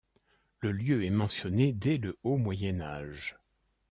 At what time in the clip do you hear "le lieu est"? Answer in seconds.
0.61-1.11